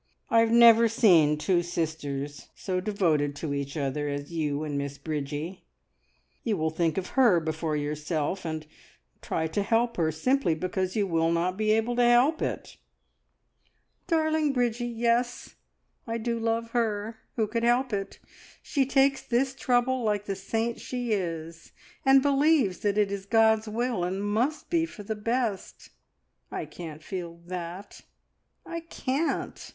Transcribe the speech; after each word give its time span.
I 0.31 0.39
have 0.39 0.49
never 0.51 0.87
seen 0.87 1.37
two 1.37 1.61
sisters 1.61 2.47
so 2.55 2.79
devoted 2.81 3.35
to 3.35 3.53
each 3.53 3.77
other 3.77 4.09
as 4.09 4.31
you 4.33 4.63
and 4.63 4.75
Miss 4.75 4.97
Bridgie. 4.97 5.63
You 6.43 6.57
will 6.57 6.71
think 6.71 6.97
of 6.97 7.09
her 7.09 7.39
before 7.39 7.77
yourself, 7.77 8.43
and 8.43 8.65
try 9.21 9.45
to 9.49 9.61
help 9.61 9.97
her, 9.97 10.11
simply 10.11 10.55
because 10.55 10.95
you 10.95 11.05
will 11.05 11.31
not 11.31 11.55
be 11.55 11.69
able 11.69 11.95
to 11.97 12.01
help 12.03 12.41
it!" 12.41 12.77
"Darling 14.07 14.53
Bridgie 14.53 14.87
yes, 14.87 15.53
I 16.07 16.17
do 16.17 16.39
love 16.39 16.71
her. 16.71 17.19
Who 17.35 17.45
could 17.45 17.61
help 17.63 17.93
it? 17.93 18.17
She 18.63 18.87
takes 18.87 19.21
this 19.21 19.53
trouble 19.53 20.01
like 20.01 20.25
the 20.25 20.35
saint 20.35 20.79
she 20.81 21.11
is, 21.11 21.73
and 22.03 22.23
believes 22.23 22.79
that 22.79 22.97
it 22.97 23.11
is 23.11 23.27
God's 23.27 23.67
will, 23.67 24.03
and 24.03 24.25
must 24.25 24.71
be 24.71 24.87
for 24.87 25.03
the 25.03 25.13
best. 25.15 25.91
I 26.51 26.65
can't 26.65 27.03
feel 27.03 27.39
that 27.45 28.01
I 28.65 28.79
can't! 28.79 29.61